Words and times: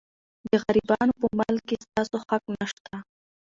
د 0.49 0.51
غریبانو 0.63 1.13
په 1.21 1.27
مال 1.37 1.55
کې 1.67 1.75
ستاسو 1.85 2.15
حق 2.29 2.43
نشته. 2.59 2.93